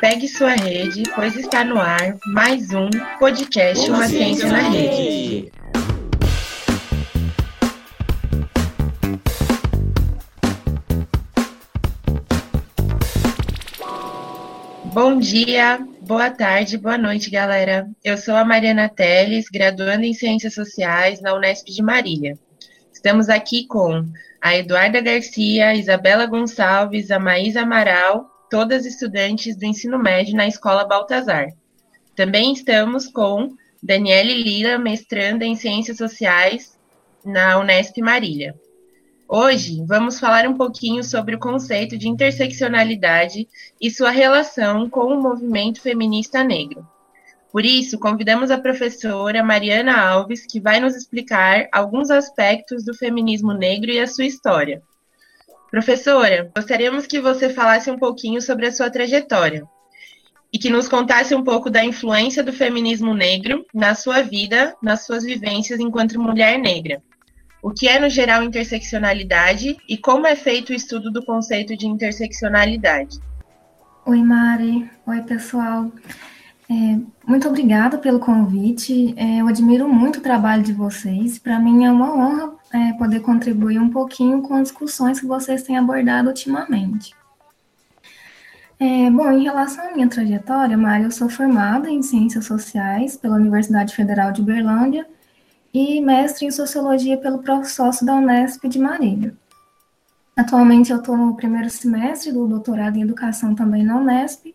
[0.00, 5.50] Pegue sua rede, pois está no ar mais um podcast Uma, Ciência, na Rede.
[14.92, 17.88] Bom dia, boa tarde, boa noite, galera.
[18.04, 22.38] Eu sou a Mariana Teles, graduanda em Ciências Sociais na Unesp de Marília.
[22.92, 24.04] Estamos aqui com
[24.40, 30.84] a Eduarda Garcia, Isabela Gonçalves, a Maísa Amaral todas estudantes do ensino médio na Escola
[30.84, 31.48] Baltazar.
[32.14, 36.78] Também estamos com Daniele Lira, mestranda em Ciências Sociais
[37.24, 38.54] na Unesp Marília.
[39.36, 43.48] Hoje vamos falar um pouquinho sobre o conceito de interseccionalidade
[43.80, 46.86] e sua relação com o movimento feminista negro.
[47.50, 53.52] Por isso, convidamos a professora Mariana Alves, que vai nos explicar alguns aspectos do feminismo
[53.52, 54.80] negro e a sua história.
[55.68, 59.64] Professora, gostaríamos que você falasse um pouquinho sobre a sua trajetória
[60.52, 65.04] e que nos contasse um pouco da influência do feminismo negro na sua vida, nas
[65.04, 67.02] suas vivências enquanto mulher negra.
[67.64, 71.86] O que é, no geral, interseccionalidade e como é feito o estudo do conceito de
[71.86, 73.18] interseccionalidade?
[74.04, 74.86] Oi, Mari.
[75.06, 75.90] Oi, pessoal.
[76.70, 79.14] É, muito obrigada pelo convite.
[79.16, 81.38] É, eu admiro muito o trabalho de vocês.
[81.38, 85.62] Para mim é uma honra é, poder contribuir um pouquinho com as discussões que vocês
[85.62, 87.14] têm abordado ultimamente.
[88.78, 93.36] É, bom, em relação à minha trajetória, Mário, eu sou formada em Ciências Sociais pela
[93.36, 95.06] Universidade Federal de Uberlândia
[95.74, 99.36] e mestre em Sociologia pelo Sócio da Unesp de Marília.
[100.36, 104.54] Atualmente eu estou no primeiro semestre do doutorado em Educação também na Unesp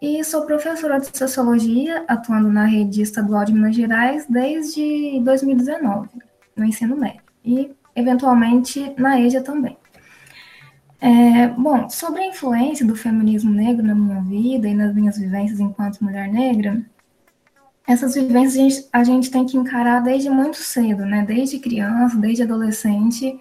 [0.00, 6.10] e sou professora de Sociologia, atuando na rede estadual de Minas Gerais desde 2019,
[6.54, 9.78] no ensino médio e, eventualmente, na EJA também.
[11.00, 15.60] É, bom, sobre a influência do feminismo negro na minha vida e nas minhas vivências
[15.60, 16.82] enquanto mulher negra,
[17.86, 21.24] essas vivências a gente, a gente tem que encarar desde muito cedo, né?
[21.26, 23.38] Desde criança, desde adolescente,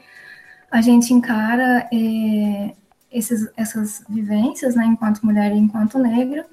[0.72, 2.73] a gente encara é,
[3.11, 6.45] esses, essas vivências, né, enquanto mulher e enquanto negra,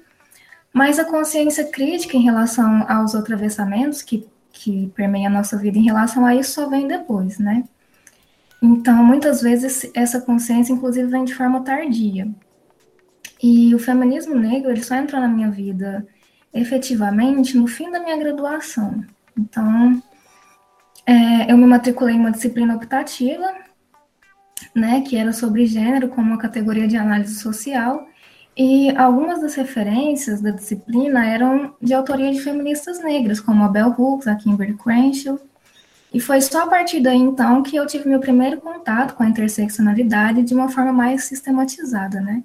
[0.73, 5.83] mas a consciência crítica em relação aos atravessamentos que que permeia a nossa vida em
[5.83, 7.63] relação a isso só vem depois, né?
[8.61, 12.29] Então, muitas vezes, essa consciência, inclusive, vem de forma tardia.
[13.41, 16.07] E o feminismo negro, ele só entrou na minha vida
[16.53, 19.03] efetivamente no fim da minha graduação.
[19.37, 20.01] Então,
[21.05, 23.53] é, eu me matriculei em uma disciplina optativa,
[24.75, 28.07] né, que era sobre gênero como uma categoria de análise social,
[28.55, 33.95] e algumas das referências da disciplina eram de autoria de feministas negras, como a Bell
[33.97, 35.39] Hooks, a Kimberly Crenshaw.
[36.13, 39.27] E foi só a partir daí, então, que eu tive meu primeiro contato com a
[39.27, 42.43] interseccionalidade de uma forma mais sistematizada, né?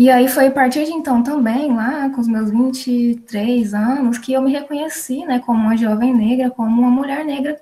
[0.00, 4.32] E aí foi a partir de então também, lá com os meus 23 anos, que
[4.32, 7.60] eu me reconheci, né, como uma jovem negra, como uma mulher negra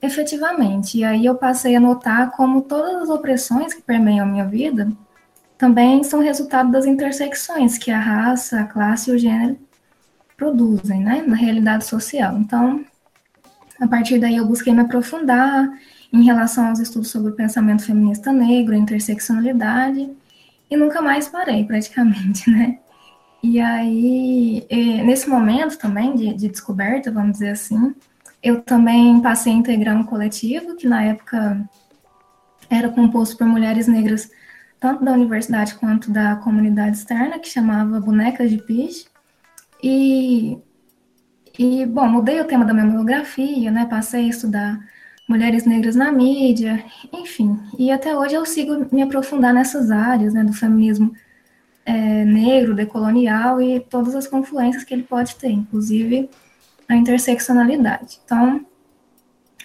[0.00, 0.98] efetivamente.
[0.98, 4.88] E aí eu passei a notar como todas as opressões que permeiam a minha vida
[5.58, 9.58] também são resultado das intersecções que a raça, a classe e o gênero
[10.36, 12.38] produzem, né, na realidade social.
[12.38, 12.84] Então,
[13.80, 15.68] a partir daí eu busquei me aprofundar
[16.12, 20.08] em relação aos estudos sobre o pensamento feminista negro, a interseccionalidade,
[20.70, 22.78] e nunca mais parei, praticamente, né.
[23.42, 24.66] E aí,
[25.04, 27.94] nesse momento também de, de descoberta, vamos dizer assim,
[28.42, 31.68] eu também passei a integrar um coletivo que na época
[32.68, 34.30] era composto por mulheres negras
[34.80, 39.08] tanto da universidade quanto da comunidade externa, que chamava Bonecas de Pis.
[39.82, 40.58] E,
[41.58, 43.86] e, bom, mudei o tema da minha monografia, né?
[43.86, 44.78] Passei a estudar
[45.28, 47.60] mulheres negras na mídia, enfim.
[47.78, 50.42] E até hoje eu sigo me aprofundar nessas áreas, né?
[50.42, 51.12] Do feminismo
[51.84, 56.30] é, negro, decolonial e todas as confluências que ele pode ter, inclusive
[56.88, 58.18] a interseccionalidade.
[58.24, 58.64] Então,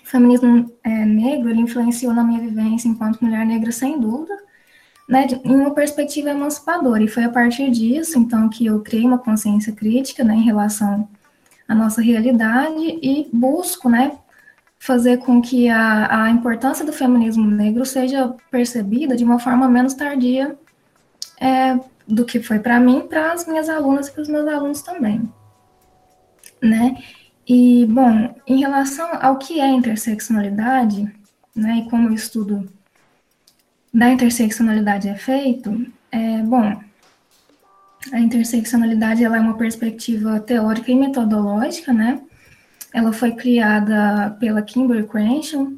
[0.03, 4.37] o feminismo é, negro, ele influenciou na minha vivência enquanto mulher negra, sem dúvida,
[5.07, 7.03] né, em uma perspectiva emancipadora.
[7.03, 11.07] E foi a partir disso, então, que eu criei uma consciência crítica né, em relação
[11.67, 14.11] à nossa realidade e busco né,
[14.83, 19.93] fazer com que a, a importância do feminismo negro seja percebida de uma forma menos
[19.93, 20.57] tardia
[21.39, 24.81] é, do que foi para mim, para as minhas alunas e para os meus alunos
[24.81, 25.31] também.
[26.61, 27.01] Né?
[27.47, 31.09] E, bom, em relação ao que é interseccionalidade,
[31.55, 32.69] né, e como eu estudo
[33.93, 36.77] da interseccionalidade é feito, é, bom,
[38.11, 42.19] a interseccionalidade ela é uma perspectiva teórica e metodológica, né,
[42.93, 45.71] ela foi criada pela Kimberly Crenshaw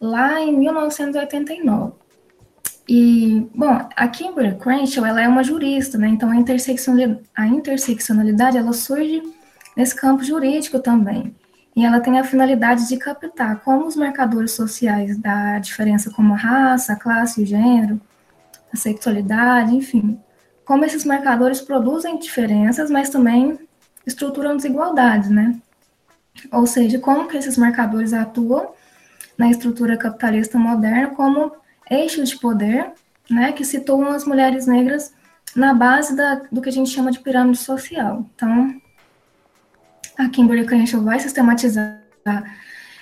[0.00, 1.92] lá em 1989.
[2.88, 6.08] E, bom, a Kimberly Crenshaw, ela é uma jurista, né?
[6.08, 9.22] Então, a interseccionalidade, a interseccionalidade, ela surge
[9.76, 11.34] nesse campo jurídico também.
[11.76, 16.36] E ela tem a finalidade de captar como os marcadores sociais da diferença como a
[16.36, 18.00] raça, a classe, o gênero,
[18.72, 20.18] a sexualidade, enfim,
[20.64, 23.58] como esses marcadores produzem diferenças, mas também
[24.04, 25.56] estruturam desigualdades, né?
[26.52, 28.72] Ou seja, como que esses marcadores atuam
[29.36, 31.52] na estrutura capitalista moderna como
[31.90, 32.90] eixo de poder,
[33.30, 35.12] né, que situam as mulheres negras
[35.54, 38.24] na base da, do que a gente chama de pirâmide social.
[38.34, 38.80] Então,
[40.18, 42.00] a Kimberly Crenshaw vai sistematizar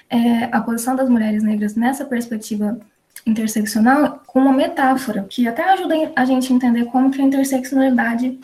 [0.09, 2.79] é, a posição das mulheres negras nessa perspectiva
[3.27, 8.39] interseccional com uma metáfora, que até ajuda a gente a entender como que a interseccionalidade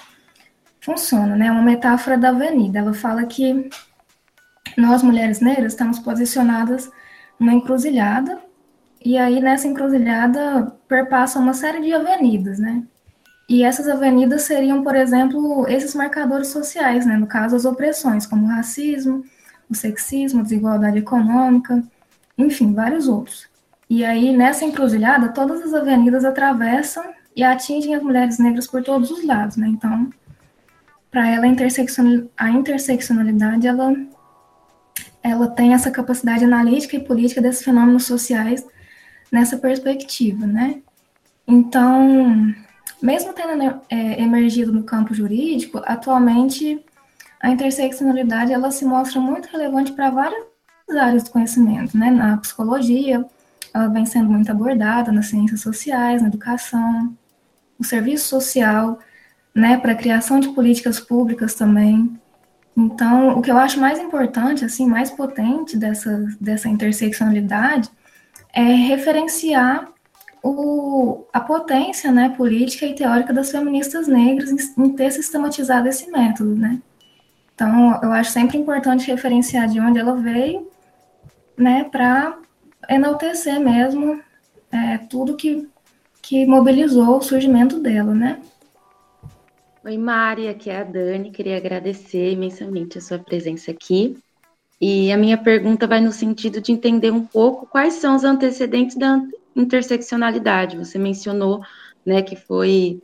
[0.80, 1.50] funciona, né?
[1.50, 2.80] Uma metáfora da avenida.
[2.80, 3.70] Ela fala que
[4.76, 6.90] nós, mulheres negras, estamos posicionadas
[7.38, 8.40] numa encruzilhada
[9.04, 12.82] e aí nessa encruzilhada perpassa uma série de avenidas, né?
[13.48, 17.16] E essas avenidas seriam, por exemplo, esses marcadores sociais, né?
[17.16, 19.24] No caso, as opressões, como o racismo,
[19.68, 21.82] o sexismo, a desigualdade econômica,
[22.38, 23.48] enfim, vários outros.
[23.90, 27.04] E aí, nessa encruzilhada, todas as avenidas atravessam
[27.34, 29.68] e atingem as mulheres negras por todos os lados, né?
[29.68, 30.08] Então,
[31.10, 33.94] para ela, a, a interseccionalidade, ela,
[35.22, 38.64] ela tem essa capacidade analítica e política desses fenômenos sociais
[39.30, 40.82] nessa perspectiva, né?
[41.46, 42.54] Então,
[43.00, 46.84] mesmo tendo é, emergido no campo jurídico, atualmente
[47.40, 50.44] a interseccionalidade ela se mostra muito relevante para várias
[50.96, 52.10] áreas do conhecimento, né?
[52.10, 53.24] Na psicologia,
[53.74, 57.16] ela vem sendo muito abordada nas ciências sociais, na educação,
[57.78, 58.98] no serviço social,
[59.54, 59.76] né?
[59.78, 62.20] Para a criação de políticas públicas também.
[62.76, 67.90] Então, o que eu acho mais importante, assim, mais potente dessa, dessa interseccionalidade
[68.52, 69.92] é referenciar
[70.42, 76.10] o, a potência né, política e teórica das feministas negras em, em ter sistematizado esse
[76.10, 76.80] método, né?
[77.54, 80.68] Então, eu acho sempre importante referenciar de onde ela veio,
[81.56, 82.38] né, para
[82.88, 84.20] enaltecer mesmo
[84.72, 85.68] é, tudo que,
[86.20, 88.40] que mobilizou o surgimento dela, né?
[89.84, 94.16] Oi, Mari, aqui é a Dani, queria agradecer imensamente a sua presença aqui.
[94.80, 98.96] E a minha pergunta vai no sentido de entender um pouco quais são os antecedentes
[98.96, 99.20] da
[99.56, 100.76] interseccionalidade.
[100.76, 101.64] Você mencionou
[102.06, 103.02] né, que foi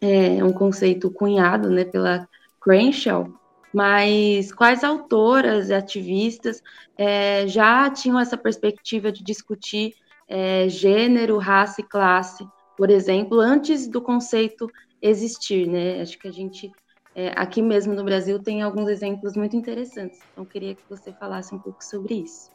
[0.00, 2.28] é, um conceito cunhado né, pela
[2.62, 3.28] Crenshaw,
[3.72, 6.62] mas quais autoras e ativistas
[6.96, 9.94] é, já tinham essa perspectiva de discutir
[10.28, 12.46] é, gênero, raça e classe,
[12.76, 14.70] por exemplo, antes do conceito
[15.04, 16.00] existir, né?
[16.00, 16.72] Acho que a gente
[17.14, 20.18] é, aqui mesmo no Brasil tem alguns exemplos muito interessantes.
[20.32, 22.50] Então, queria que você falasse um pouco sobre isso.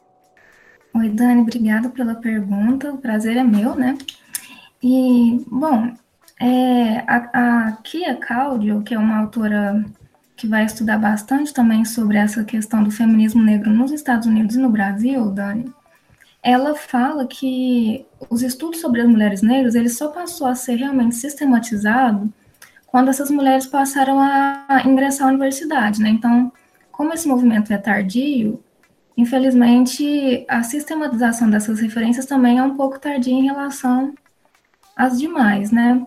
[0.94, 2.92] Oi, Dani, obrigada pela pergunta.
[2.92, 3.96] O prazer é meu, né?
[4.82, 5.94] E, bom,
[6.40, 9.84] é, a, a Kia Caudio, que é uma autora
[10.36, 14.58] que vai estudar bastante também sobre essa questão do feminismo negro nos Estados Unidos e
[14.58, 15.72] no Brasil, Dani,
[16.42, 21.14] ela fala que os estudos sobre as mulheres negras, ele só passou a ser realmente
[21.14, 22.32] sistematizado
[22.90, 26.10] quando essas mulheres passaram a ingressar à universidade, né?
[26.10, 26.52] Então,
[26.90, 28.62] como esse movimento é tardio,
[29.16, 34.14] infelizmente a sistematização dessas referências também é um pouco tardia em relação
[34.96, 36.04] às demais, né?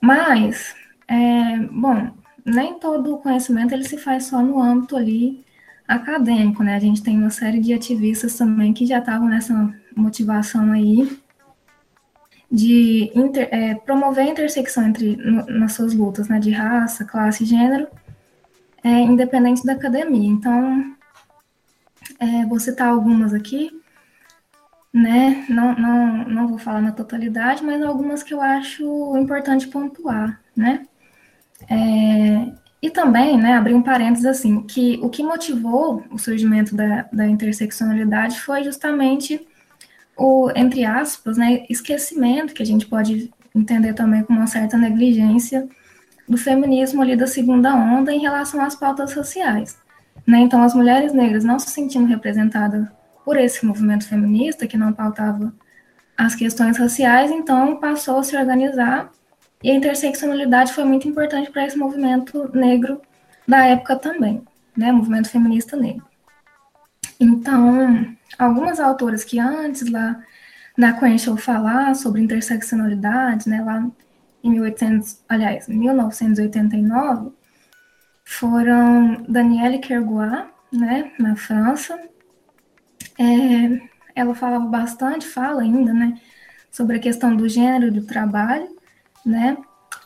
[0.00, 0.74] Mas,
[1.06, 2.10] é, bom,
[2.44, 5.44] nem todo o conhecimento ele se faz só no âmbito ali
[5.86, 6.76] acadêmico, né?
[6.76, 9.54] A gente tem uma série de ativistas também que já estavam nessa
[9.94, 11.20] motivação aí
[12.52, 17.46] de inter, é, promover a intersecção entre no, nas suas lutas, né, de raça, classe
[17.46, 17.88] gênero,
[18.84, 20.28] é, independente da academia.
[20.28, 20.94] Então,
[22.20, 23.70] é, vou citar algumas aqui,
[24.92, 30.38] né, não, não, não vou falar na totalidade, mas algumas que eu acho importante pontuar,
[30.54, 30.86] né.
[31.70, 37.08] É, e também, né, abrir um parênteses assim, que o que motivou o surgimento da,
[37.10, 39.40] da interseccionalidade foi justamente
[40.16, 45.68] o, entre aspas, né, esquecimento, que a gente pode entender também como uma certa negligência
[46.28, 49.76] do feminismo ali da segunda onda em relação às pautas sociais.
[50.26, 50.38] Né?
[50.40, 52.86] Então, as mulheres negras não se sentindo representadas
[53.24, 55.52] por esse movimento feminista, que não pautava
[56.16, 59.10] as questões raciais, então passou a se organizar
[59.62, 63.00] e a interseccionalidade foi muito importante para esse movimento negro
[63.46, 64.42] da época também,
[64.76, 64.90] né?
[64.92, 66.04] Movimento feminista negro.
[67.22, 70.20] Então, algumas autoras que antes lá
[70.76, 73.88] na Crenshaw falar sobre interseccionalidade, né, lá
[74.42, 77.30] em 1800, aliás, 1989,
[78.24, 81.96] foram Danielle Kergois, né, na França,
[83.16, 83.80] é,
[84.16, 86.20] ela falava bastante, fala ainda, né,
[86.72, 88.66] sobre a questão do gênero do trabalho,
[89.24, 89.56] né,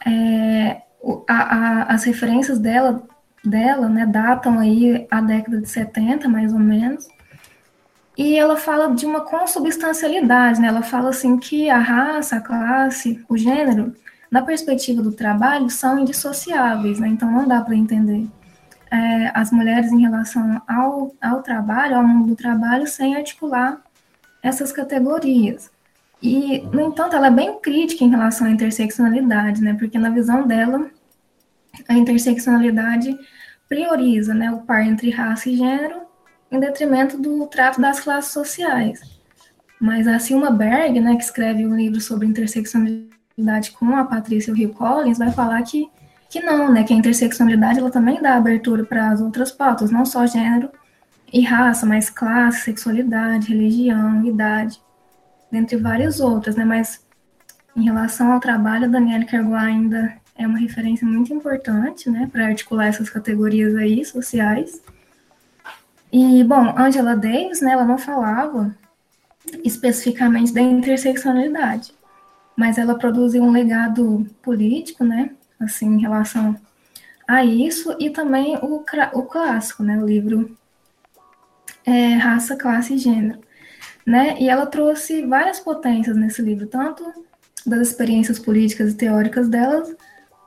[0.05, 0.83] é,
[1.27, 3.09] a, a, as referências dela,
[3.45, 7.07] dela, né, datam aí a década de 70, mais ou menos,
[8.17, 13.25] e ela fala de uma consubstancialidade, né, ela fala assim que a raça, a classe,
[13.29, 13.95] o gênero,
[14.31, 18.27] na perspectiva do trabalho, são indissociáveis, né, então não dá para entender
[18.91, 23.81] é, as mulheres em relação ao, ao trabalho, ao mundo do trabalho, sem articular
[24.43, 25.71] essas categorias.
[26.23, 29.75] E, no entanto, ela é bem crítica em relação à interseccionalidade, né?
[29.75, 30.89] Porque na visão dela,
[31.89, 33.17] a interseccionalidade
[33.69, 36.03] prioriza né, o par entre raça e gênero
[36.51, 39.01] em detrimento do trato das classes sociais.
[39.81, 44.73] Mas a Silma Berg, né, que escreve um livro sobre interseccionalidade com a Patrícia Hill
[44.73, 45.91] Collins, vai falar que,
[46.31, 50.07] que não, né, que a interseccionalidade ela também dá abertura para as outras pautas, não
[50.07, 50.71] só gênero
[51.33, 54.81] e raça, mas classe, sexualidade, religião, idade
[55.51, 56.65] dentre várias outras, né?
[56.65, 57.05] Mas
[57.75, 62.47] em relação ao trabalho, a Daniela Kerguá ainda é uma referência muito importante, né, para
[62.47, 64.83] articular essas categorias aí sociais.
[66.13, 68.75] E, bom, Angela Davis, né, ela não falava
[69.65, 71.93] especificamente da interseccionalidade,
[72.57, 76.57] mas ela produziu um legado político, né, assim, em relação
[77.27, 80.57] a isso, e também o, o clássico, né, o livro
[81.85, 83.47] é, Raça, Classe e Gênero
[84.07, 84.37] né?
[84.39, 87.05] E ela trouxe várias potências nesse livro, tanto
[87.67, 89.93] das experiências políticas e teóricas delas,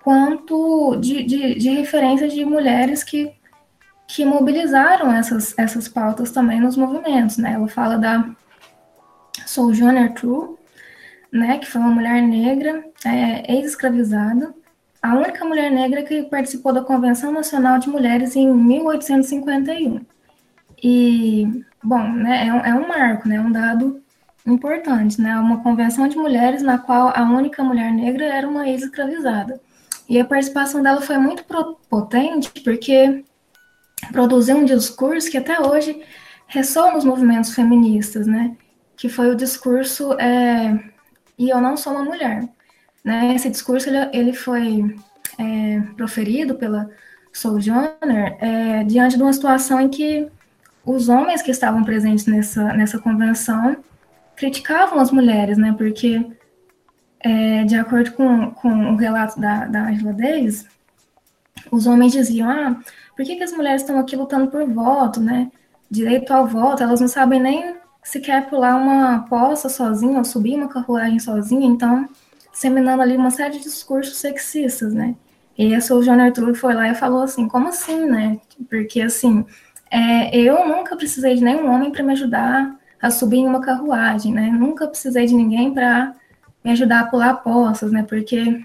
[0.03, 3.31] quanto de, de, de referências de mulheres que,
[4.07, 7.53] que mobilizaram essas, essas pautas também nos movimentos, né?
[7.53, 8.29] Ela fala da
[9.45, 10.57] Sojourner Truth,
[11.31, 14.53] né, que foi uma mulher negra, é, ex-escravizada,
[15.01, 20.05] a única mulher negra que participou da Convenção Nacional de Mulheres em 1851.
[20.81, 24.01] E Bom, né, é, um, é um marco, né, um dado
[24.45, 29.61] importante, né, uma convenção de mulheres na qual a única mulher negra era uma ex-escravizada.
[30.09, 31.45] E a participação dela foi muito
[31.87, 33.23] potente porque
[34.11, 36.01] produziu um discurso que até hoje
[36.47, 38.57] ressoa nos movimentos feministas, né,
[38.97, 40.77] que foi o discurso é,
[41.37, 42.49] e eu não sou uma mulher.
[43.03, 44.95] Né, esse discurso ele, ele foi
[45.37, 46.89] é, proferido pela
[47.31, 50.27] Sojourner é, diante de uma situação em que
[50.85, 53.77] os homens que estavam presentes nessa, nessa convenção
[54.35, 55.75] criticavam as mulheres, né?
[55.77, 56.25] Porque,
[57.19, 60.65] é, de acordo com, com o relato da, da Angela Davis,
[61.71, 62.79] os homens diziam: ah,
[63.15, 65.51] por que, que as mulheres estão aqui lutando por voto, né?
[65.89, 70.67] Direito ao voto, elas não sabem nem sequer pular uma poça sozinha ou subir uma
[70.67, 72.07] carruagem sozinha, então,
[72.51, 75.15] seminando ali uma série de discursos sexistas, né?
[75.57, 78.39] E essa o John Arthur foi lá e falou assim: como assim, né?
[78.69, 79.45] Porque, assim,
[79.91, 84.33] é, eu nunca precisei de nenhum homem para me ajudar a subir em uma carruagem,
[84.33, 84.49] né?
[84.49, 86.13] Nunca precisei de ninguém para
[86.63, 88.03] me ajudar a pular poças, né?
[88.03, 88.63] Porque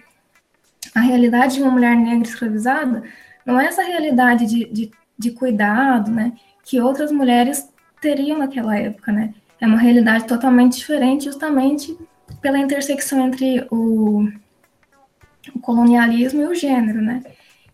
[0.94, 3.02] a realidade de uma mulher negra escravizada
[3.44, 6.32] não é essa realidade de, de, de cuidado, né?
[6.62, 7.68] Que outras mulheres
[8.00, 9.34] teriam naquela época, né?
[9.60, 11.96] É uma realidade totalmente diferente, justamente
[12.40, 14.28] pela intersecção entre o,
[15.54, 17.22] o colonialismo e o gênero, né?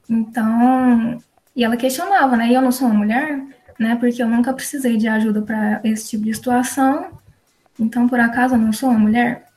[0.09, 1.19] Então,
[1.55, 2.49] e ela questionava, né?
[2.49, 3.43] E eu não sou uma mulher,
[3.79, 3.97] né?
[3.97, 7.11] Porque eu nunca precisei de ajuda para esse tipo de situação.
[7.79, 9.50] Então, por acaso, eu não sou uma mulher?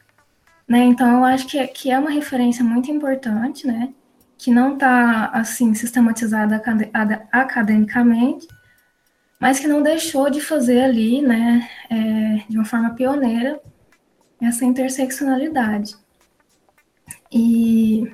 [0.74, 0.86] Né?
[0.86, 3.94] Então, eu acho que, é, que é uma referência muito importante, né?
[4.36, 6.60] Que não está, assim, sistematizada
[7.32, 8.48] academicamente,
[9.40, 11.70] mas que não deixou de fazer ali, né?
[11.92, 13.62] É, de uma forma pioneira,
[14.42, 15.96] essa interseccionalidade.
[17.32, 18.12] E,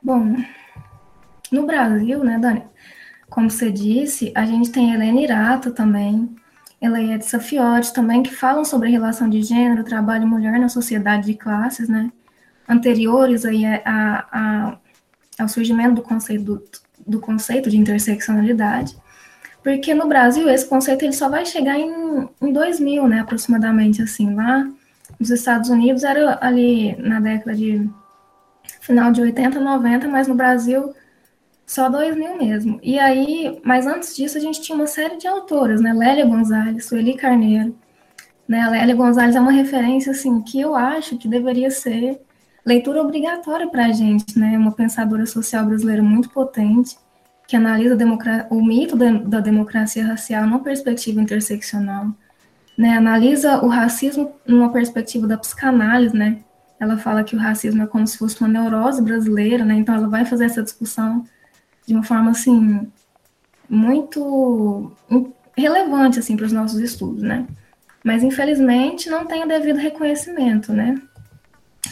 [0.00, 0.36] bom,
[1.50, 2.62] no Brasil, né, Dani?
[3.28, 6.32] Como você disse, a gente tem Helena Irata também,
[6.80, 10.68] Eleia de Safiotti também, que falam sobre a relação de gênero, trabalho e mulher na
[10.68, 12.12] sociedade de classes, né?
[12.68, 14.78] Anteriores aí a, a,
[15.38, 16.64] ao surgimento do conceito, do,
[17.06, 18.96] do conceito de interseccionalidade.
[19.62, 24.34] Porque no Brasil esse conceito ele só vai chegar em, em 2000, né, aproximadamente assim,
[24.34, 24.66] lá
[25.18, 27.88] nos Estados Unidos era ali na década de
[28.80, 30.94] final de 80, 90, mas no Brasil
[31.68, 32.80] só 2000 mesmo.
[32.82, 35.92] E aí, mas antes disso, a gente tinha uma série de autoras, né?
[35.92, 37.76] Lélia Gonzalez, Sueli Carneiro.
[38.48, 38.62] Né?
[38.62, 42.22] A Lélia Gonzalez é uma referência, assim, que eu acho que deveria ser
[42.64, 44.56] leitura obrigatória para a gente, né?
[44.56, 46.96] Uma pensadora social brasileira muito potente,
[47.46, 47.94] que analisa
[48.48, 52.06] o mito da democracia racial numa perspectiva interseccional,
[52.78, 52.96] né?
[52.96, 56.38] Analisa o racismo numa perspectiva da psicanálise, né?
[56.80, 59.74] Ela fala que o racismo é como se fosse uma neurose brasileira, né?
[59.74, 61.26] Então ela vai fazer essa discussão
[61.88, 62.86] de uma forma assim
[63.68, 64.92] muito
[65.56, 67.46] relevante assim para os nossos estudos, né?
[68.04, 71.00] Mas infelizmente não tem o devido reconhecimento, né?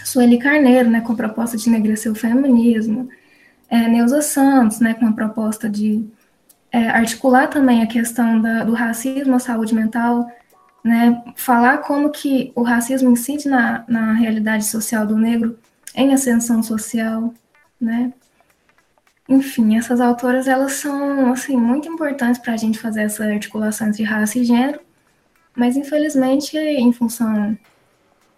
[0.05, 3.09] Sueli Carneiro, né, com a proposta de enegrecer o feminismo,
[3.69, 6.07] é, Neuza Santos, né, com a proposta de
[6.71, 10.31] é, articular também a questão da, do racismo à saúde mental,
[10.85, 15.59] né, falar como que o racismo incide na, na realidade social do negro
[15.95, 17.33] em ascensão social,
[17.81, 18.12] né,
[19.28, 24.04] enfim, essas autoras, elas são, assim, muito importantes para a gente fazer essa articulação entre
[24.04, 24.80] raça e gênero,
[25.54, 27.56] mas, infelizmente, em função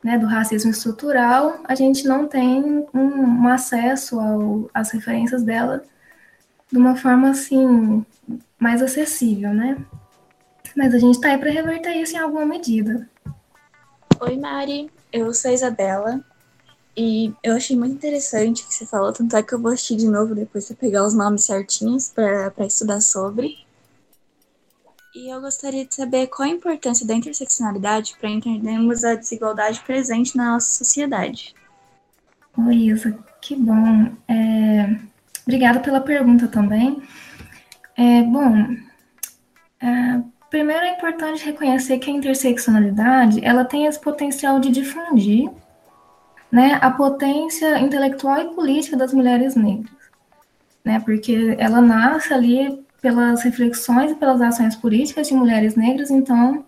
[0.02, 5.82] né, do racismo estrutural, a gente não tem um, um acesso ao, às referências dela
[6.70, 8.04] de uma forma, assim,
[8.58, 9.76] mais acessível, né?
[10.76, 13.08] Mas a gente está aí para reverter isso em alguma medida.
[14.20, 14.90] Oi, Mari.
[15.12, 16.24] Eu sou a Isabela.
[17.00, 19.94] E eu achei muito interessante o que você falou, tanto é que eu vou assistir
[19.94, 23.56] de novo depois de pegar os nomes certinhos para estudar sobre.
[25.14, 30.36] E eu gostaria de saber qual a importância da interseccionalidade para entendermos a desigualdade presente
[30.36, 31.54] na nossa sociedade.
[32.66, 34.10] Oi, Isa, que bom.
[34.26, 34.98] É...
[35.46, 37.00] Obrigada pela pergunta também.
[37.96, 38.76] É, bom,
[39.80, 45.48] é, primeiro é importante reconhecer que a interseccionalidade ela tem esse potencial de difundir
[46.50, 49.90] né, a potência intelectual e política das mulheres negras,
[50.84, 56.64] né, porque ela nasce ali pelas reflexões e pelas ações políticas de mulheres negras, então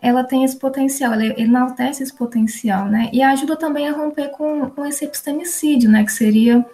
[0.00, 4.70] ela tem esse potencial, ela enaltece esse potencial, né, e ajuda também a romper com,
[4.70, 6.64] com esse epistemicídio, né, que seria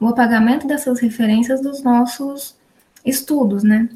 [0.00, 2.56] o apagamento dessas referências dos nossos
[3.04, 3.88] estudos, né.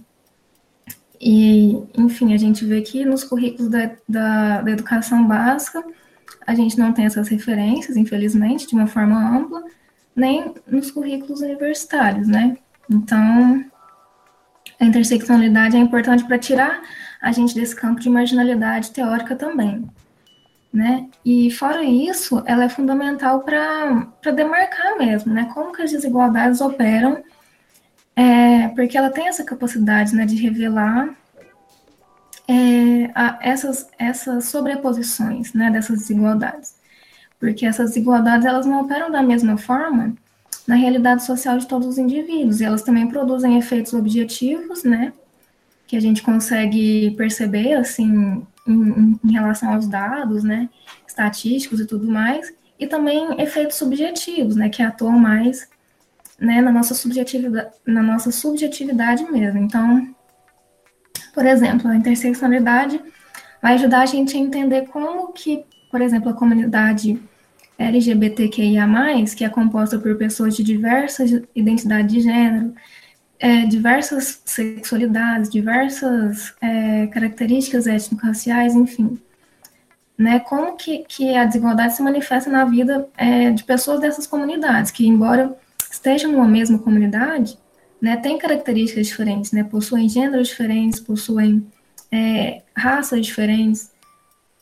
[1.25, 5.85] E, enfim, a gente vê que nos currículos da, da, da educação básica,
[6.47, 9.63] a gente não tem essas referências, infelizmente, de uma forma ampla,
[10.15, 12.57] nem nos currículos universitários, né?
[12.91, 13.65] Então,
[14.79, 16.83] a interseccionalidade é importante para tirar
[17.21, 19.89] a gente desse campo de marginalidade teórica também,
[20.73, 21.09] né?
[21.25, 25.49] E fora isso, ela é fundamental para demarcar mesmo, né?
[25.55, 27.23] Como que as desigualdades operam,
[28.15, 31.17] é, porque ela tem essa capacidade, né, de revelar
[32.53, 36.75] é, a, essas, essas sobreposições né, dessas desigualdades.
[37.41, 40.15] Porque essas desigualdades elas não operam da mesma forma
[40.67, 45.13] na realidade social de todos os indivíduos, e elas também produzem efeitos objetivos, né,
[45.89, 50.69] que a gente consegue perceber, assim, em, em relação aos dados, né,
[51.07, 55.69] estatísticos e tudo mais, e também efeitos subjetivos, né, que atuam mais,
[56.39, 59.59] né, na nossa subjetividade, na nossa subjetividade mesmo.
[59.59, 60.15] Então,
[61.33, 63.01] por exemplo, a interseccionalidade
[63.61, 67.21] vai ajudar a gente a entender como que, por exemplo, a comunidade
[67.79, 68.87] LGBTQIA+,
[69.37, 72.75] que é composta por pessoas de diversas identidades de gênero,
[73.39, 79.19] é, diversas sexualidades, diversas é, características étnico-raciais, enfim.
[80.17, 84.91] Né, como que, que a desigualdade se manifesta na vida é, de pessoas dessas comunidades,
[84.93, 85.57] que embora
[85.91, 87.59] estejam numa mesma comunidade,
[88.03, 91.65] né, têm características diferentes, né, possuem gêneros diferentes, possuem
[92.11, 93.93] é, raças diferentes,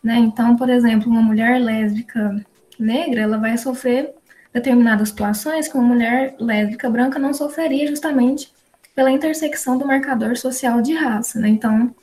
[0.05, 2.45] né, então, por exemplo, uma mulher lésbica
[2.79, 4.15] negra, ela vai sofrer
[4.53, 8.53] determinadas situações que uma mulher lésbica branca não sofreria justamente
[8.95, 11.95] pela intersecção do marcador social de raça, né, então,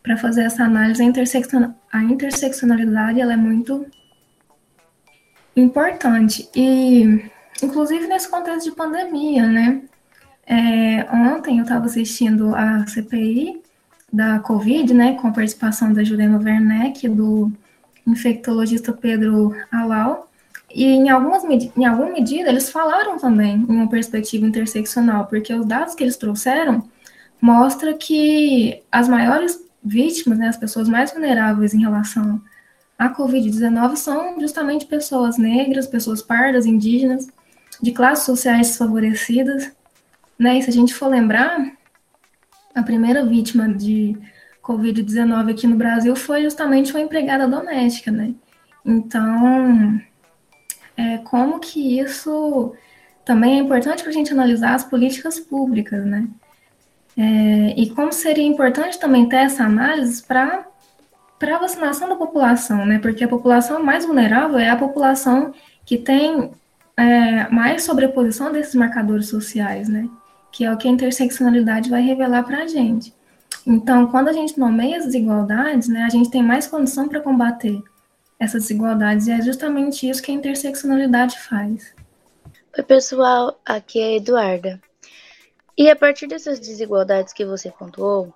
[0.00, 3.84] para fazer essa análise, a, a interseccionalidade, ela é muito
[5.56, 7.28] importante, e,
[7.60, 9.82] inclusive nesse contexto de pandemia, né,
[10.48, 13.60] é, ontem eu estava assistindo a CPI
[14.10, 17.52] da Covid, né, com a participação da Juliana Werneck, do
[18.06, 20.30] infectologista Pedro Alau,
[20.74, 25.66] e em, algumas, em alguma medida eles falaram também em uma perspectiva interseccional, porque os
[25.66, 26.88] dados que eles trouxeram
[27.40, 32.40] mostram que as maiores vítimas, né, as pessoas mais vulneráveis em relação
[32.98, 37.28] à Covid-19 são justamente pessoas negras, pessoas pardas, indígenas,
[37.82, 39.70] de classes sociais desfavorecidas,
[40.38, 40.58] né?
[40.58, 41.72] E se a gente for lembrar,
[42.74, 44.16] a primeira vítima de
[44.62, 48.34] Covid-19 aqui no Brasil foi justamente uma empregada doméstica, né?
[48.84, 50.00] Então,
[50.96, 52.74] é, como que isso
[53.24, 56.28] também é importante para a gente analisar as políticas públicas, né?
[57.16, 60.66] É, e como seria importante também ter essa análise para
[61.38, 62.98] para a vacinação da população, né?
[62.98, 65.52] Porque a população mais vulnerável é a população
[65.86, 66.50] que tem
[66.96, 70.08] é, mais sobreposição desses marcadores sociais, né?
[70.52, 73.14] Que é o que a interseccionalidade vai revelar para a gente.
[73.66, 77.82] Então, quando a gente nomeia as desigualdades, né, a gente tem mais condição para combater
[78.38, 81.92] essas desigualdades, e é justamente isso que a interseccionalidade faz.
[82.76, 84.80] Oi, pessoal, aqui é a Eduarda.
[85.76, 88.32] E a partir dessas desigualdades que você pontuou,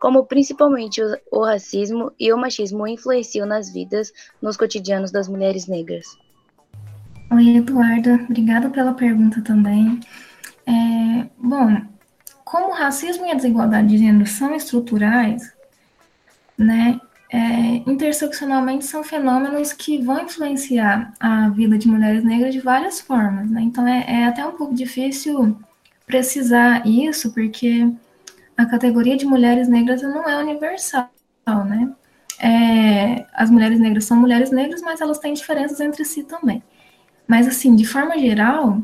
[0.00, 1.00] como principalmente
[1.30, 6.06] o, racismo e o machismo influenciam nas vidas, nos cotidianos das mulheres negras.
[7.32, 10.00] Oi, Eduarda, obrigada pela pergunta também.
[10.66, 11.80] É, bom,
[12.44, 15.52] como o racismo e a desigualdade de gênero são estruturais,
[16.58, 17.00] né,
[17.32, 17.38] é,
[17.90, 23.62] interseccionalmente são fenômenos que vão influenciar a vida de mulheres negras de várias formas, né?
[23.62, 25.56] Então é, é até um pouco difícil
[26.06, 27.92] precisar isso, porque
[28.56, 31.10] a categoria de mulheres negras não é universal,
[31.46, 31.92] né?
[32.38, 36.62] É, as mulheres negras são mulheres negras, mas elas têm diferenças entre si também.
[37.26, 38.80] Mas, assim, de forma geral,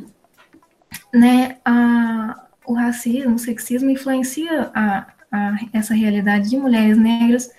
[1.12, 7.50] né, a, o racismo, o sexismo influencia a, a, essa realidade de mulheres negras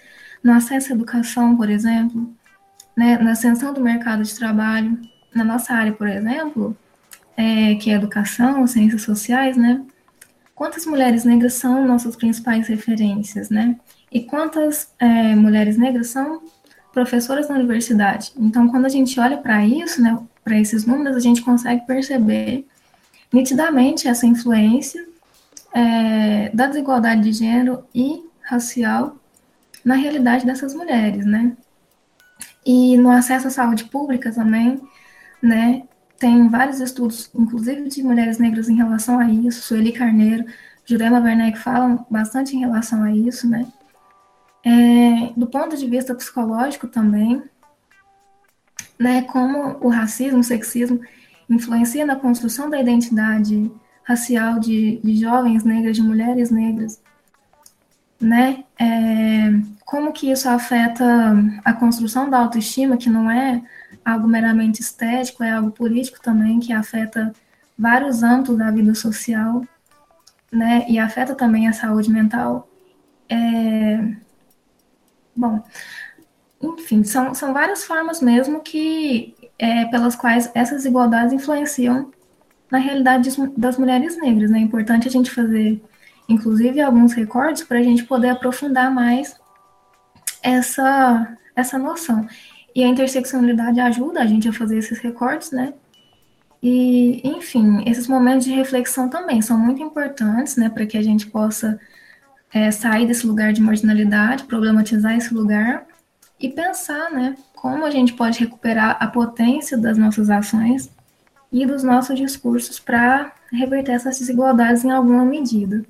[0.43, 2.33] no acesso à educação, por exemplo,
[2.95, 4.99] né, na ascensão do mercado de trabalho.
[5.33, 6.77] Na nossa área, por exemplo,
[7.35, 9.81] é, que é educação, ciências sociais, né?
[10.53, 13.75] Quantas mulheres negras são nossas principais referências, né?
[14.11, 16.43] E quantas é, mulheres negras são
[16.91, 18.31] professoras na universidade?
[18.37, 22.67] Então, quando a gente olha para isso, né, para esses números, a gente consegue perceber
[23.33, 25.03] nitidamente essa influência
[25.73, 29.17] é, da desigualdade de gênero e racial
[29.83, 31.57] na realidade dessas mulheres, né?
[32.63, 34.79] E no acesso à saúde pública também,
[35.41, 35.83] né?
[36.19, 39.63] Tem vários estudos, inclusive de mulheres negras em relação a isso.
[39.63, 40.45] Sueli Carneiro,
[40.85, 43.65] Jurema Werneck falam bastante em relação a isso, né?
[44.63, 47.43] É, do ponto de vista psicológico também,
[48.97, 49.23] né?
[49.23, 51.01] Como o racismo, o sexismo
[51.53, 53.71] influencia na construção da identidade
[54.03, 57.01] racial de, de jovens negras, de mulheres negras,
[58.19, 58.63] né?
[58.79, 59.51] É,
[59.85, 61.05] como que isso afeta
[61.63, 63.61] a construção da autoestima, que não é
[64.03, 67.33] algo meramente estético, é algo político também, que afeta
[67.77, 69.65] vários âmbitos da vida social,
[70.51, 70.85] né?
[70.89, 72.67] E afeta também a saúde mental.
[73.29, 74.15] É,
[75.35, 75.63] bom,
[76.61, 82.11] enfim, são, são várias formas mesmo que é, pelas quais essas desigualdades influenciam
[82.69, 84.51] na realidade das mulheres negras.
[84.51, 84.59] Né?
[84.59, 85.81] É importante a gente fazer
[86.27, 89.35] inclusive alguns recortes, para a gente poder aprofundar mais
[90.41, 92.27] essa, essa noção.
[92.75, 95.73] E a interseccionalidade ajuda a gente a fazer esses recortes, né?
[96.61, 101.27] E, enfim, esses momentos de reflexão também são muito importantes, né, para que a gente
[101.27, 101.77] possa
[102.53, 105.85] é, sair desse lugar de marginalidade, problematizar esse lugar
[106.39, 110.91] e pensar, né, como a gente pode recuperar a potência das nossas ações
[111.49, 115.81] e dos nossos discursos para reverter essas desigualdades em alguma medida.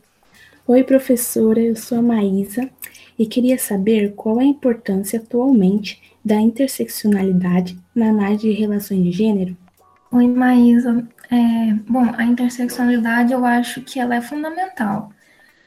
[0.67, 2.69] Oi, professora, eu sou a Maísa
[3.17, 9.11] e queria saber qual é a importância atualmente da interseccionalidade na análise de relações de
[9.11, 9.57] gênero.
[10.11, 11.07] Oi, Maísa.
[11.31, 15.11] É, bom, a interseccionalidade eu acho que ela é fundamental,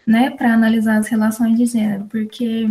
[0.06, 2.70] né, para analisar as relações de gênero, porque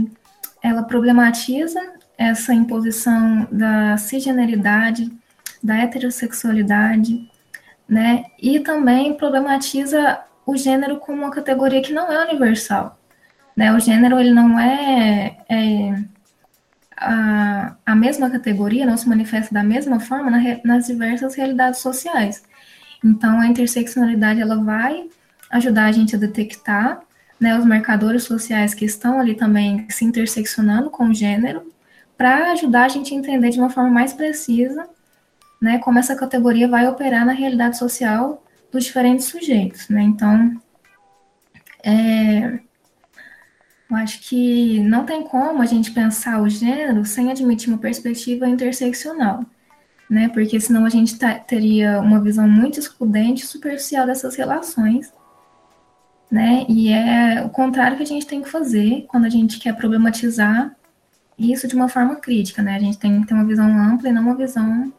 [0.64, 5.12] ela problematiza essa imposição da cisgeneridade,
[5.64, 7.30] da heterossexualidade,
[7.88, 13.00] né, e também problematiza o gênero como uma categoria que não é universal.
[13.56, 13.74] Né?
[13.74, 16.04] O gênero ele não é, é
[16.96, 22.44] a, a mesma categoria, não se manifesta da mesma forma na, nas diversas realidades sociais.
[23.04, 25.10] Então, a interseccionalidade ela vai
[25.52, 27.02] ajudar a gente a detectar
[27.40, 31.72] né, os marcadores sociais que estão ali também se interseccionando com o gênero,
[32.18, 34.88] para ajudar a gente a entender de uma forma mais precisa
[35.62, 40.02] né, como essa categoria vai operar na realidade social dos diferentes sujeitos, né?
[40.04, 40.62] Então,
[41.84, 42.60] é,
[43.90, 48.48] eu acho que não tem como a gente pensar o gênero sem admitir uma perspectiva
[48.48, 49.46] interseccional,
[50.10, 50.30] né?
[50.30, 55.14] Porque senão a gente tá, teria uma visão muito excludente e superficial dessas relações,
[56.30, 56.66] né?
[56.68, 60.76] E é o contrário que a gente tem que fazer quando a gente quer problematizar
[61.38, 62.76] isso de uma forma crítica, né?
[62.76, 64.92] A gente tem que ter uma visão ampla e não uma visão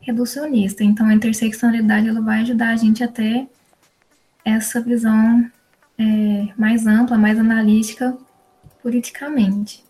[0.00, 0.82] reducionista.
[0.82, 3.48] Então, a interseccionalidade ela vai ajudar a gente a ter
[4.44, 5.50] essa visão
[5.98, 8.16] é, mais ampla, mais analítica
[8.82, 9.84] politicamente.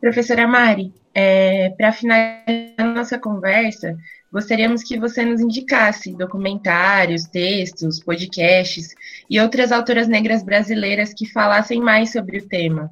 [0.00, 3.96] Professora Mari, é, para finalizar nossa conversa,
[4.32, 8.94] gostaríamos que você nos indicasse documentários, textos, podcasts
[9.30, 12.90] e outras autoras negras brasileiras que falassem mais sobre o tema.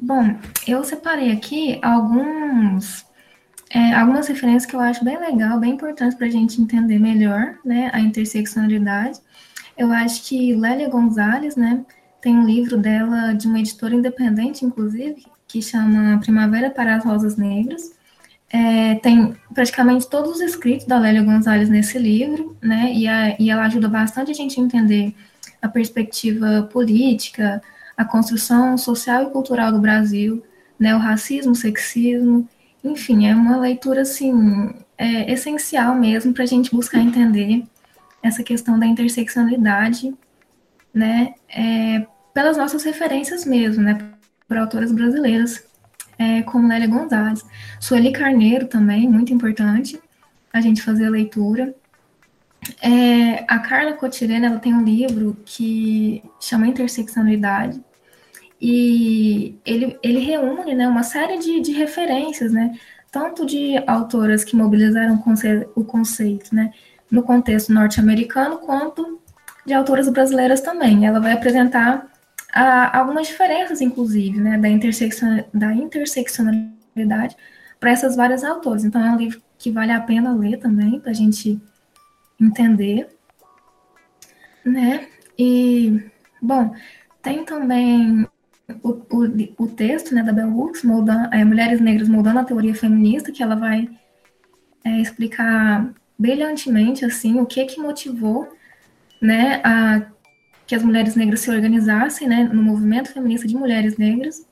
[0.00, 3.06] Bom, eu separei aqui alguns
[3.74, 7.56] é, algumas referências que eu acho bem legal, bem importantes para a gente entender melhor
[7.64, 9.18] né, a interseccionalidade.
[9.76, 11.84] Eu acho que Lélia Gonzalez, né,
[12.20, 17.36] tem um livro dela, de uma editora independente, inclusive, que chama Primavera para as Rosas
[17.36, 17.92] Negras.
[18.48, 23.50] É, tem praticamente todos os escritos da Lélia Gonzalez nesse livro, né, e, a, e
[23.50, 25.12] ela ajuda bastante a gente entender
[25.60, 27.60] a perspectiva política,
[27.96, 30.42] a construção social e cultural do Brasil,
[30.78, 32.48] né, o racismo, o sexismo,
[32.82, 37.64] enfim, é uma leitura assim é, essencial mesmo para a gente buscar entender
[38.22, 40.14] essa questão da interseccionalidade,
[40.92, 43.98] né, é, pelas nossas referências mesmo, né,
[44.48, 45.64] por autoras brasileiras,
[46.18, 47.44] é, como Lélia Gonzalez.
[47.80, 50.00] Sueli Carneiro também, muito importante
[50.52, 51.74] a gente fazer a leitura.
[52.80, 57.82] É, a Carla Cotirena, ela tem um livro que chama Interseccionalidade,
[58.60, 62.78] e ele, ele reúne né, uma série de, de referências, né,
[63.12, 65.22] tanto de autoras que mobilizaram
[65.74, 66.72] o conceito né,
[67.10, 69.20] no contexto norte-americano, quanto
[69.66, 71.06] de autoras brasileiras também.
[71.06, 72.10] Ela vai apresentar
[72.52, 77.36] a, algumas diferenças, inclusive, né, da, interseccion, da interseccionalidade
[77.78, 78.84] para essas várias autores.
[78.84, 81.60] Então, é um livro que vale a pena ler também, para a gente
[82.40, 83.08] entender.
[84.64, 85.08] Né?
[85.38, 86.02] E,
[86.40, 86.74] bom,
[87.22, 88.26] tem também
[88.82, 90.82] o, o, o texto né, da Bell Hooks,
[91.32, 93.88] é, Mulheres Negras Moldando a Teoria Feminista, que ela vai
[94.84, 98.48] é, explicar brilhantemente assim o que que motivou
[99.20, 100.06] né, a,
[100.66, 104.46] que as mulheres negras se organizassem né, no movimento feminista de mulheres negras,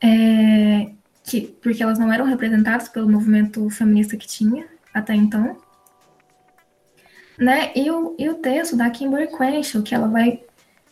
[0.00, 0.90] é,
[1.24, 5.56] que, porque elas não eram representadas pelo movimento feminista que tinha até então.
[7.38, 7.70] Né?
[7.74, 10.40] E, o, e o texto da Kimberly Crenshaw, que ela vai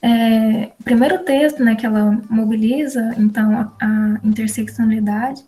[0.07, 5.43] é, o primeiro texto né, que ela mobiliza, então, a, a, interseccionalidade,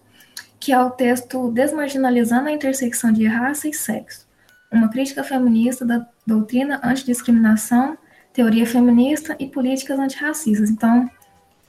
[0.58, 4.26] que é o texto Desmarginalizando a Intersecção de Raça e Sexo,
[4.72, 7.98] uma crítica feminista da doutrina antidiscriminação,
[8.32, 10.70] teoria feminista e políticas antirracistas.
[10.70, 11.06] Então,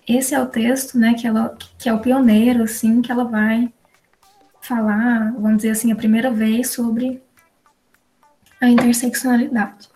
[0.08, 3.70] esse é o texto né, que, ela, que é o pioneiro, assim, que ela vai
[4.62, 7.22] falar, vamos dizer assim, a primeira vez sobre
[8.60, 9.90] a interseccionalidade.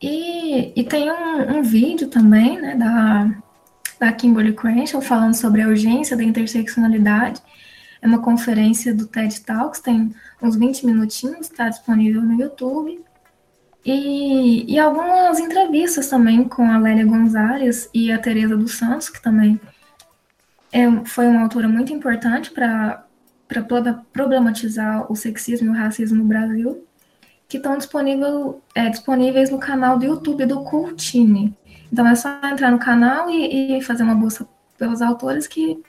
[0.00, 3.30] E, e tem um, um, vídeo também, né, da,
[3.98, 7.42] da Kimberly Crenshaw falando sobre a urgência da interseccionalidade.
[8.00, 13.04] É uma conferência do TED Talks, tem uns 20 minutinhos, está disponível no YouTube.
[13.84, 19.20] E, e algumas entrevistas também com a Lélia Gonzalez e a Teresa dos Santos, que
[19.20, 19.60] também
[20.70, 23.04] é, foi uma autora muito importante para
[24.12, 26.87] problematizar o sexismo e o racismo no Brasil
[27.48, 31.56] que estão disponível, é, disponíveis no canal do YouTube do Cultine.
[31.90, 35.82] Então é só entrar no canal e, e fazer uma busca pelos autores que,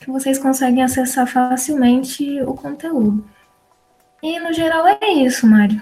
[0.00, 3.24] que vocês conseguem acessar facilmente o conteúdo.
[4.20, 5.80] E no geral é isso, Mari.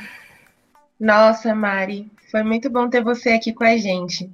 [1.01, 4.31] Nossa, Mari, foi muito bom ter você aqui com a gente.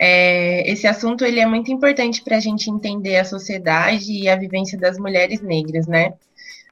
[0.00, 4.34] É, esse assunto ele é muito importante para a gente entender a sociedade e a
[4.34, 6.14] vivência das mulheres negras, né?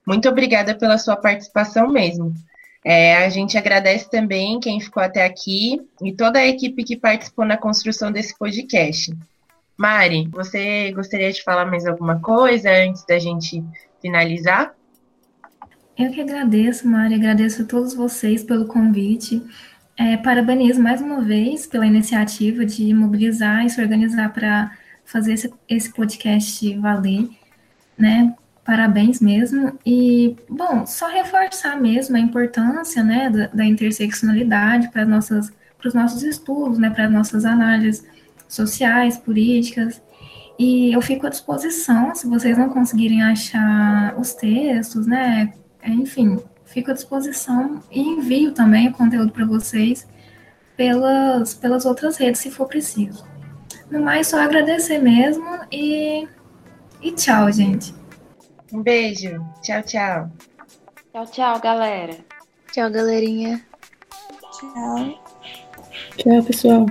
[0.04, 2.34] Muito obrigada pela sua participação mesmo.
[2.84, 7.44] É, a gente agradece também quem ficou até aqui e toda a equipe que participou
[7.44, 9.12] na construção desse podcast.
[9.76, 13.62] Mari, você gostaria de falar mais alguma coisa antes da gente
[14.00, 14.74] finalizar?
[15.98, 19.42] Eu que agradeço, Mari, agradeço a todos vocês pelo convite.
[19.98, 25.52] É, parabenizo mais uma vez pela iniciativa de mobilizar e se organizar para fazer esse,
[25.68, 27.28] esse podcast valer,
[27.98, 28.34] né?
[28.70, 29.76] Parabéns mesmo.
[29.84, 36.78] E, bom, só reforçar mesmo a importância né, da, da interseccionalidade para, os nossos estudos,
[36.78, 38.06] né, para as nossas análises
[38.46, 40.00] sociais, políticas.
[40.56, 45.52] E eu fico à disposição, se vocês não conseguirem achar os textos, né,
[45.84, 50.06] enfim, fico à disposição e envio também o conteúdo para vocês
[50.76, 53.26] pelas, pelas outras redes, se for preciso.
[53.90, 56.28] No mais, só agradecer mesmo e,
[57.02, 57.98] e tchau, gente.
[58.72, 59.44] Um beijo.
[59.62, 60.30] Tchau, tchau.
[61.12, 62.16] Tchau, tchau, galera.
[62.72, 63.60] Tchau, galerinha.
[64.52, 65.20] Tchau.
[66.16, 66.86] Tchau, pessoal.